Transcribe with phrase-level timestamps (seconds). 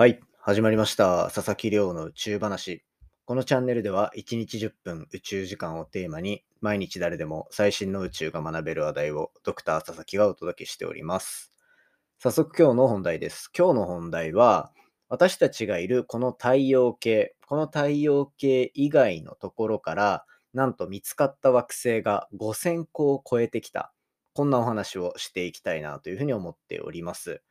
[0.00, 1.30] はい、始まりました。
[1.30, 2.82] 佐々木亮の宇宙話。
[3.26, 11.52] このチャンネルでは1日10分宇宙時間をテーマに毎日誰でも最新の宇宙が学べる話題をドクター佐々木がお届けしております。
[12.18, 13.50] 早速今日の本題です。
[13.54, 14.72] 今日の本題は
[15.10, 20.24] 私たちがいるこの太陽系、この太陽系以外のところから
[20.54, 23.92] なんと見つかった惑星が5000個を超えてきた。
[24.32, 27.42] こんなお話をしていきたいなというふうに思っております。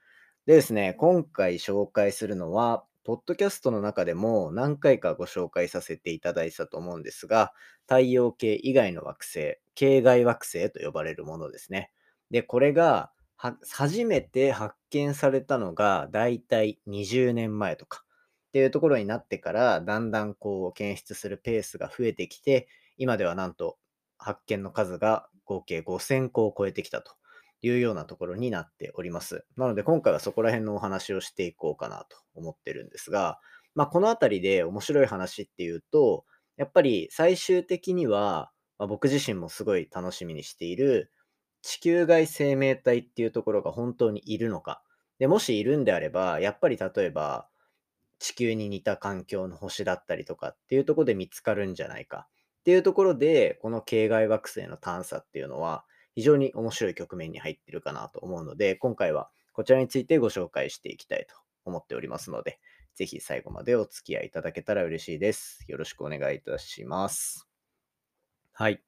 [0.46, 7.54] でですね、今回紹介するのは、ポッドキャストの中でも何回かご紹介させていただいたと思うんですが、
[7.88, 11.91] 太陽系以外の惑星、系外惑星と呼ばれるものですね。
[12.32, 18.04] で、これが初めて発見されたのがだいたい20年前とか
[18.48, 23.77] っていうところになってから、だんだんこう検出するペースが増えてきて、今ではなんと
[24.18, 27.13] 発見の数が合計5000個を超えてきたと
[27.62, 29.45] いうようなところになっております。
[29.58, 33.40] なので今回はそこら辺のお話をしていこうかなと思ってるんですが、
[33.76, 36.26] まあ、このあたりで面白い話っていうと、
[36.57, 41.12] やっぱり最終的には、まあ、僕自身もすごい楽しみにしている
[41.62, 44.82] 地球外生命体っていうところが本当にいるのか。
[45.20, 47.49] でもしいるんであれば、やっぱり例えば
[48.20, 52.27] 地球に似た環境の星だったりとかっていうところで見つかるんじゃないか
[52.62, 55.85] っていうところで、この系外惑星の探査っていうのは
[56.20, 62.59] 非常に面白い局面に入ってるかなと思うので、今回はこちらについてご紹介していきたいと思っておりますので、
[62.93, 65.63] ぜひ最後までお付き合いいただけたら嬉しいです。
[65.69, 67.47] よろしくお願いいたします。
[68.51, 68.84] はい。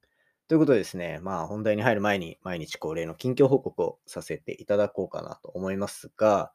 [0.49, 6.51] ということでですね、まあ本題に入る前に毎日恒例の近況報告をさせていただこうかなと思いますが、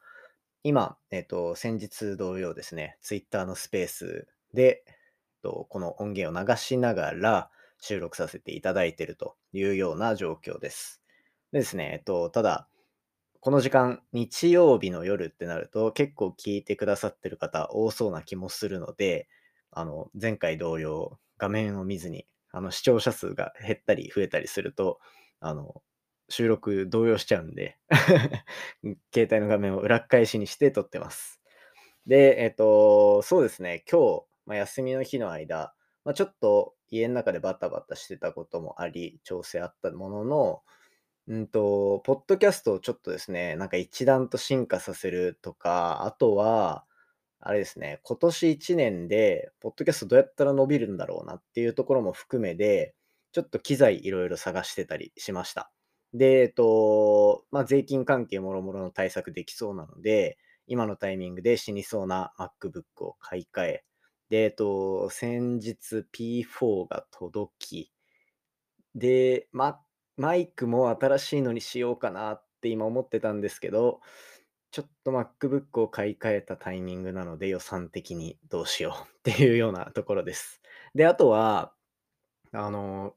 [0.63, 4.95] 今、えっ、と、先日同様ですね、Twitter のスペースで、えっ
[5.41, 11.03] とこの音源を流しながら収録させていただいているというような状況です。
[11.53, 12.69] でですね、えっと、ただ、
[13.41, 19.29] この時間、日曜日の夜ってなると、結構聞いてくださってる方多そうな気もするので、
[19.71, 24.99] あの、前回同様、画面を見ずに、あの、視聴者数が減ったり増えたりすると、
[25.41, 25.83] あの、
[26.29, 27.79] 収録動揺しちゃうんで、
[29.15, 31.41] 携帯の画面を裏返しにして撮ってます。
[32.07, 35.76] で、えっと、そうですね、今日、まあ、休みの日の間、
[36.07, 40.63] まあ、ちょっと家の中でバタバタしてたこともあり、調整あったものの、
[41.27, 46.85] うんと、ポッドキャストをちょっとですね、なんか一段と進化させるとか、あとは、
[47.41, 52.95] あれですね、今年1年で、ポッドキャストどうやったら伸びるんだろうなっていうところも含めで、
[53.33, 55.73] ちょっと機材いろいろ探してたりしました。
[56.15, 63.85] で、えっと、まあ、税金関係もろもろの対策できそうなので、今のタイミングで死にそうな MacBook を買い替え、
[64.31, 67.93] で、えっと、先日 P4 が届き、
[68.95, 69.81] で、ま、
[70.17, 74.01] マイクも新しいのにしようかなって今思ってたんですけど、
[74.71, 80.63] ちょっと MacBook を買い替えたタイミングなので予算的にどうしようっていうようなところです。
[80.95, 81.73] で、あとは、
[82.53, 83.17] あの、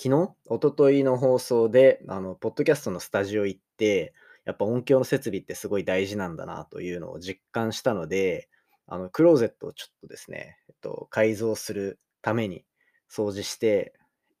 [0.00, 4.14] 昨日、一昨日の放送で、あの、ポッドキャストのスタジオ行って、
[4.44, 8.48] やっぱ音響の設備ってすごい大事なんだなというのを実感したので、
[8.86, 12.64] あの、クローゼットをちょっとですね、えっと、改造するために
[13.10, 13.94] 掃除して、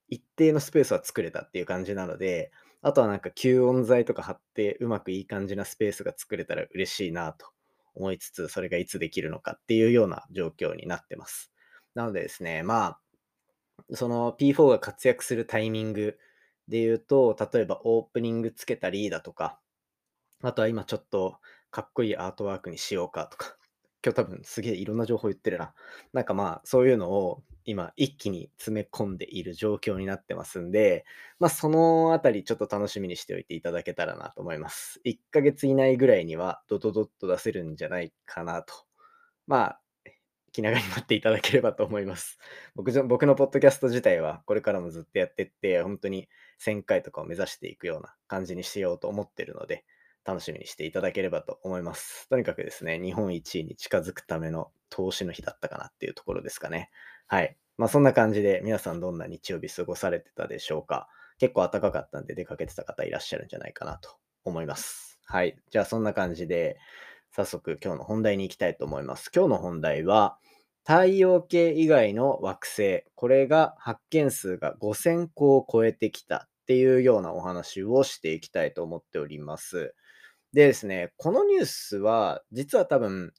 [0.08, 2.52] 一定のスペースは作れたっていう感じなので、
[2.82, 7.46] あとはなんか吸音材とか貼ってうまくいい感じなスペースが作れたら嬉しいなと
[7.94, 11.50] 思いつつ、それがいつできるのかっていうような状況になってます。
[11.94, 13.00] なのでですね、まあ、
[13.94, 16.18] その P4 が活躍するタイミング
[16.68, 19.58] で言うと、例えばオープニングつけたりだとか、
[20.42, 21.38] あとは今ちょっと
[21.70, 23.56] かっこいいアートワークにしようかとか、
[24.04, 25.72] 今日多分すげえいろんな情報言ってるな。
[26.12, 31.06] なんかまあそういうのを今一気に詰め込んでいる状況になってますんで、
[31.38, 35.00] まあそのあたりちょっと楽しみにしておいていただけたらなと思います。
[35.04, 38.74] 1ヶ月以内ぐらいにはドドドッと出せるんじゃないかなと。
[39.46, 39.80] まあ、
[40.52, 42.38] 気長に待っていただければと思います。
[42.76, 46.28] 僕じゃ僕のポッドキャスト自体はこれからもずっとやってって、本当に
[46.60, 49.84] 1000回とかを目指していくような感じにしようと思ってるので、
[50.24, 52.28] 楽しみにしていただければと思います。
[52.28, 56.90] とにかくですね、日本一位に近づくための投資の日だったかなっていうところですかね。
[57.26, 57.56] はい。
[57.76, 61.08] まあそんな感じで皆さんどんな日曜日過ごされてたでしょうか。
[61.38, 65.18] 結構暖かかったんで出かけてた方いらっしゃるんじゃないかなと思います。
[65.24, 65.56] はい。
[65.70, 66.78] じゃあそんな感じで
[67.32, 69.30] 早速今日の本題に行きたいと思います。
[69.34, 70.38] 今日の本題は
[70.86, 73.04] 太陽系以外の惑星。
[73.14, 79.94] これが発見数が5000個を超えてきたっていうようなお話をしていきたいと思っております。
[80.54, 83.32] でですね、このニュースは、実は多分、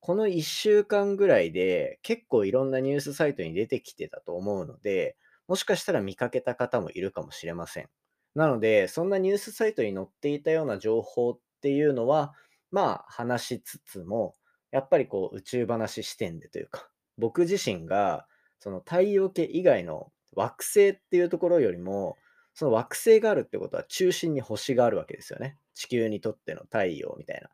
[0.00, 5.16] この1週間ぐらいで結構いろんなニュースサイトに出てきてたと思うので、
[5.48, 7.88] もしかしたら見かけた方もいるかもしれません。
[8.34, 12.34] なので、そんなニュースサイトに載っていたような情報っていうのは、
[12.70, 14.36] まあ話しつつも、
[14.70, 18.28] やっぱりこう宇宙話視点でというか、僕自身が
[18.60, 22.18] その太陽系以外の惑星っていうところよりも、
[22.54, 25.58] その惑星があるってことは中心に星があるわけですよね。
[25.78, 27.48] 地球にとっての太陽みたいな。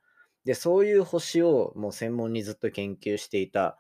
[0.47, 3.77] で、そういう星をもう専門にずっと研究していた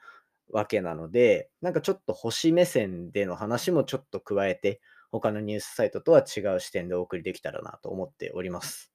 [0.51, 8.93] わけなので、なんかちょっと星目線での話もちょっと加えて、他のニュースサイトとは違う視点でお送りできたらなと思っております。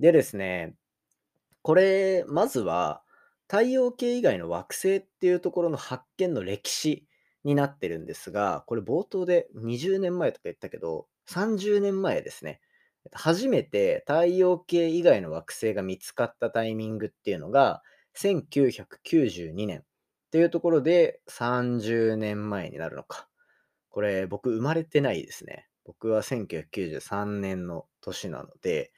[0.00, 0.74] でですね、
[1.62, 3.02] これ、まずは、
[3.48, 7.06] 太陽系以外の惑星っていうところの発見の歴史
[7.44, 12.60] になってるんですが、これ冒頭で20年前とか言ったけど、30年前ですね。
[13.12, 17.82] 初めて太陽系以外の惑星が見つかったタイミングっていうのが、
[18.16, 19.82] 1992年っ
[20.30, 23.28] ていうところで30年前になるのか。
[23.90, 25.66] これ僕生まれてないですね。
[25.84, 28.92] 僕は1993年の年なので、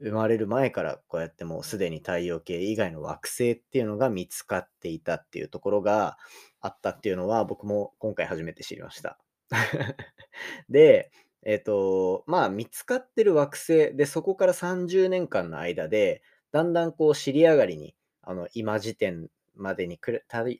[0.00, 6.18] 生まれる前からこうやってもうすでに太陽系以外の惑星っていうのが見つかっていたっていうところが
[6.60, 9.18] あったっていうのは僕も今回初めて知りました。
[10.68, 11.10] で、
[11.48, 16.22] えっ、と、まあ見つかってる惑星でそこから30年間の間で
[16.52, 19.98] だんだんこう尻上がりにあの今時点までに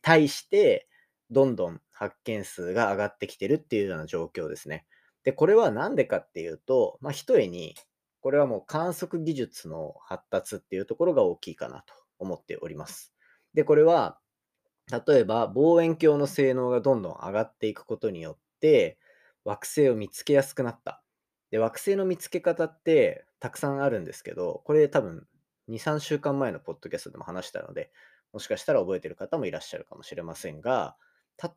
[0.00, 0.88] 対して
[1.30, 4.86] どんどん発見数が上がってきてるっていうような状況ですね。
[5.24, 7.74] で、これは何でかっていうと、まあ、ひとえに
[8.20, 13.12] これはもう観測技術の発達っていうところが大きいかなと思っております。
[13.52, 14.18] で、これは、
[15.06, 18.96] 例えば望遠鏡の性能がどんどん上がっていくことによって、
[19.48, 21.02] 惑星を見つけやすくなった。
[21.50, 25.26] で、惑星の見つけ方ってたくさんあるんですけど、これ多分
[25.68, 27.90] 2、3週間前のポッドキャストでも話したので、
[28.32, 30.96] もしかしたら覚えてる方もいらっしゃるかもしれませんが、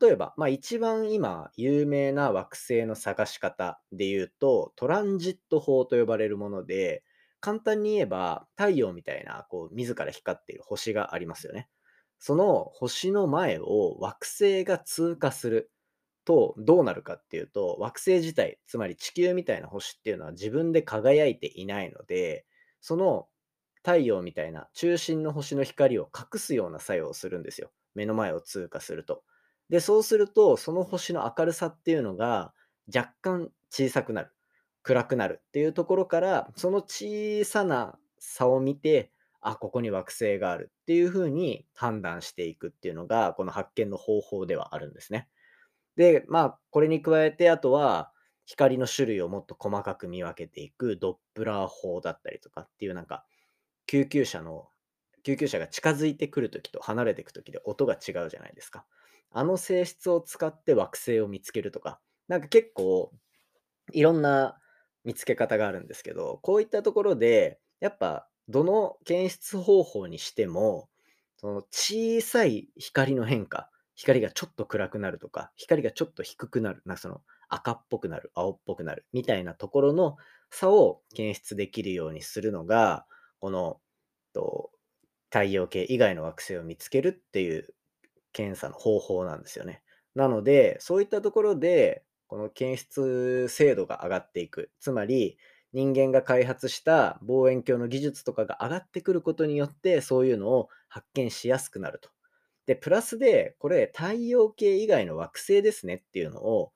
[0.00, 7.02] 例えば、まあ、一番今有名な惑星の探し方で言うと、トランジット法と呼ばれるもので、
[7.40, 11.68] 簡単に言えば太陽みたいなこう自ら光っている星がありますよね。
[12.20, 15.71] その星の前を惑星が通過する
[16.24, 22.46] とどうなるかっていうと、惑星自体、つまり地球みたいな星っていうのは自分で輝いていないので、
[22.80, 23.28] その
[23.84, 27.72] 太陽みたいな中心の星の光を隠すような作用をするんですよ。
[27.94, 29.24] 目の前を通過すると。
[29.68, 32.54] で、そうすると、その星の明るさっていうのが
[32.94, 34.32] 若干小さくなる。
[34.82, 45.28] 暗くなるっていうところから、その小さな差を見て、あ、ここに惑星があるっていうふうに判断していくっていうのが、この発見の方法ではあるんですね。
[45.96, 48.12] で、まあ、これに加えて、あとは、
[48.44, 53.24] 光の種類をもっと細かく見分けていくドップラー法だったりとかっていうなんか、
[53.86, 54.68] 救急車の、
[55.22, 58.86] 救急車が近づいてくるときと離れていくときで音が違うじゃないですか。
[59.30, 63.12] あの性質を使って惑星を見つけるとか、なんか結構
[63.92, 64.58] いろんな
[65.04, 70.88] 見つけ方があるんですけど、こういったところで、やっぱどの検出方法にしても、
[71.36, 73.70] その小さい光の変化、
[74.02, 80.16] 光がちょっと暗くなるとか、光がちょっと低くなる、なその赤っぽくなる、青っぽくなるみたいなところの
[80.50, 83.06] 差を検出できるようにするのが、
[83.38, 83.80] この
[84.32, 84.72] と
[85.30, 87.74] 太陽系以外の惑星を見つけるっていう
[88.32, 89.82] 検査の方法なんですよね。
[90.16, 94.72] なので、そういったところで、この検出精度が上がっていく。
[94.80, 95.38] つまり、
[95.72, 102.10] 人間が開発した望遠鏡の技術とかが上がってくることによって、そういうのを発見しやすくなると。
[102.66, 106.72] で、プラスで、これ、太陽系以外の惑星ですねっていうのを、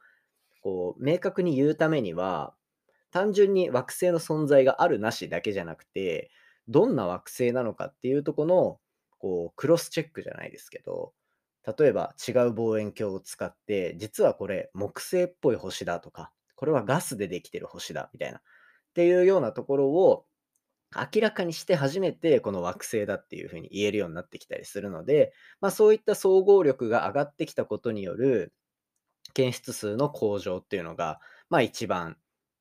[0.62, 2.55] こう、明確に言うためには、
[3.12, 6.31] 単純に惑星の存在があるなしだけじゃなくて、
[6.69, 8.81] どんな惑星なのかっていうとこの、
[9.19, 11.14] こう、クロスチェックじゃないですけど、
[11.78, 18.43] 例えば違う望遠鏡を使って、実はこれ木星っぽい星だとか、これはガスでできてる星だみたいな、っ
[18.95, 20.26] ていうようなところを
[20.95, 28.52] 明らかにして初めてこの惑星だっていうふうに言えるようになってきたりするので、まあ、そういった総合力が上がってきたことによる
[29.35, 32.16] 検出数の向上っていうのが、まあ、一番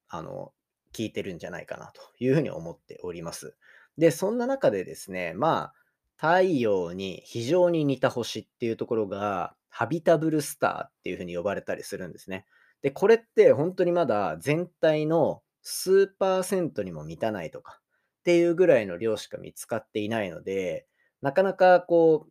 [0.09, 0.53] あの効
[0.99, 3.55] いてるんじゃないかなというふうに思っております。
[3.97, 5.73] で、そんな中でですね、まあ、
[6.17, 12.45] 太陽に非常に似た星っていうところが、ハビタブルスターっていうふうに呼ばれたりするんですね。
[12.81, 17.81] で、これって本当にまだ全体の数パーセントにも満たないとか
[18.25, 20.87] っていうぐらいの量しか見つかっていないので、
[21.21, 22.25] なかなかこ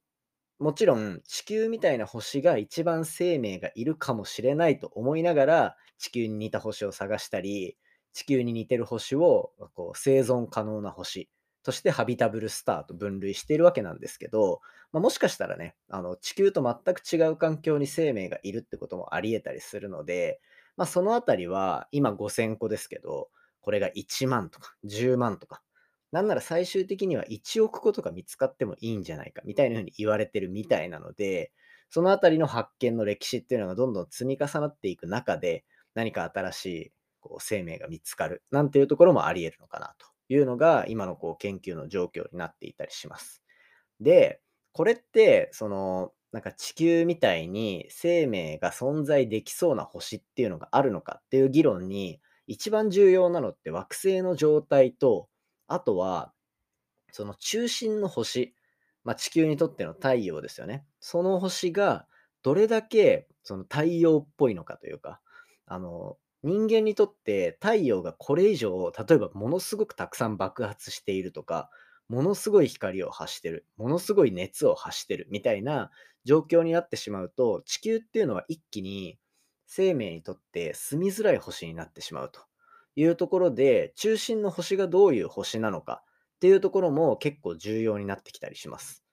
[0.58, 7.76] う、もちろん地球みたいな星が一番生命がいるかもしれないと思いながら地球に似た星を探したり、
[8.12, 11.28] 地球に似てる星をこう生存可能な星
[11.62, 20.40] としてハビタブルスターと分類しているわけなんですけど、まあ、もしかしたらね、あの地球と全く違う環境に生命がいるってこともあり得たりするので、
[20.76, 23.28] まあ、そのあたりは今5000個ですけど、
[23.60, 25.62] これが1万とか10万とか、
[26.14, 31.50] なんなら最終的には1億個とか見つかってもいいんじゃないかみたいな風に言われてるみたいなので、
[31.90, 43.42] そのあたりの発見の歴史っていうのがどんどん積み重なっていく中で、何か新しいこう生命が見つかるなんていうところもあり得るのかなというのが今のこう研究の状況になっていたりします。
[43.98, 44.40] で、
[44.70, 55.28] これって、その、なんか地球みたいに生命が存在できそうな星っていうのがあるのかっていう議論に一番重要なのって惑星の状態と、
[55.66, 56.32] あとは、
[57.12, 58.54] その中心の星、
[59.04, 60.84] まあ、地球にとっての太陽ですよね。
[61.00, 62.06] その星が
[62.42, 65.20] どれだけその太陽っぽいのかというか、
[65.66, 71.70] あの、人間にとって太陽がこれ以上、例えばものすごくたくさん爆発しているとか、
[72.08, 75.90] ものすごい光を発してる、ものすごい熱を発してるみたいな
[76.24, 79.18] 状況になってしまうと、地球っていうのは一気に
[79.66, 82.40] 生命にとって住みづらい星になってしまうと
[82.96, 86.02] いうところで、中心の星がどういう星なのか
[86.36, 89.04] っていうところも結構重要になってきたりします。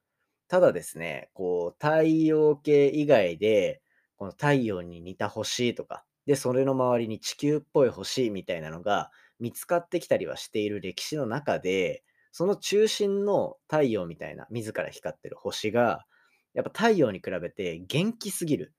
[0.48, 3.82] ただですね、こう太陽系以外で、
[4.18, 16.06] この太陽に似た星とか、で、それの周りに地球っぽい星みたいなのが見つかってきたりはしている歴史の中で、その中心の太陽みたいな自ら光ってる星が、
[16.54, 18.74] やっぱ太陽に比べて元気すぎる。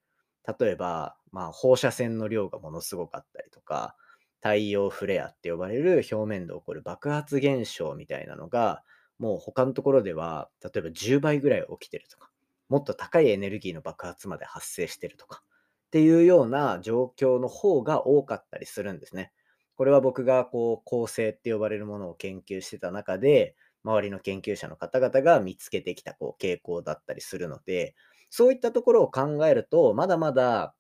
[0.58, 3.96] 例えば、まあ、放射線の量がものすごかったりとか、
[4.42, 8.82] 太陽フレアって呼ばれる表面で起こる爆発現象みたいなのが、
[9.18, 12.28] もう他のところでは、例えば10倍ぐらい起きてるとか、
[12.68, 15.42] もっと高いエネルギーの爆発まで発生してるとか、
[15.86, 19.32] っていうような状況の方が多かったりするんですね。
[19.76, 27.94] これは僕がこう構成って呼ばれるものを研究してた中で、周りの研究者の方々が見つけてきたこう傾向だったりするので、
[28.30, 30.74] そういったところを考えると、まだまだ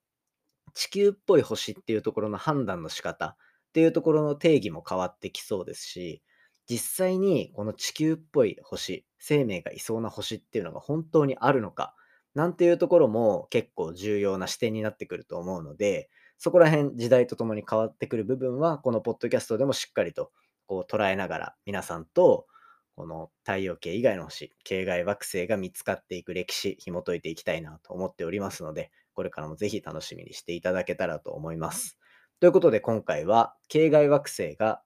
[0.74, 3.36] 地球っぽい星っていうところの判断の仕方
[3.72, 6.22] っていうところの定義も変わってきそうですし、
[6.68, 11.94] 実際にこの地球っぽい星、生命がいそうな星っていうのが本当にあるのか、
[12.34, 20.32] なんていうところも結構重要な視点になってくると思うので、そこら辺時代とともに変わってくる部分は、このポッドキャストでもしっかりと
[20.66, 22.46] こう捉えながら、皆さんと
[22.94, 31.98] この太陽系以外の星、系外惑星が見つかっていく歴史、紐解いていきたいなと思っておりますので、これからもぜひ楽しみにしていただけたらと思います。
[32.42, 34.82] ということで今回は、系外惑星が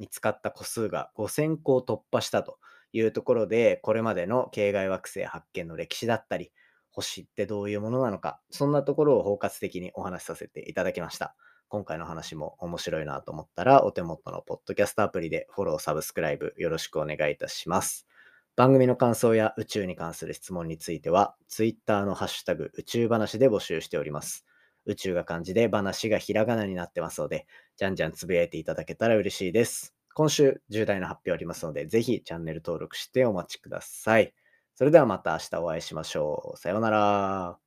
[0.00, 2.58] 見つかった個数が5000個を突破したと
[2.92, 6.50] いうところで、これまでの系外惑星発見の歴史だったり、
[6.90, 11.36] 星ってどういうものなのか、そんなところを包括的にお話しさせていただきました。
[11.68, 18.08] 今回の話も面白いなと思ったら、お手元のポッドキャストアプリでフォロー、サブスクライブよろしくお願いいたします。
[18.56, 24.44] 番組の感想や宇宙に関する質問については、Twitter のハッシュタグ宇宙話で募集しております。
[24.86, 29.94] 宇宙が漢字で話がひらがなになってますので、じゃんじゃんつぶやいていただけたら嬉しいです。
[30.14, 34.32] 今週重大な発表ありますので、ぜひチャンネル登録してお待ちください。
[34.74, 36.58] それではまた明日お会いしましょう。
[36.58, 37.65] さようなら。